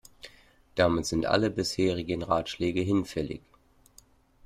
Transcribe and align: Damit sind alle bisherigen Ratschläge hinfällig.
Damit 0.73 1.05
sind 1.05 1.27
alle 1.27 1.51
bisherigen 1.51 2.23
Ratschläge 2.23 2.81
hinfällig. 2.81 3.41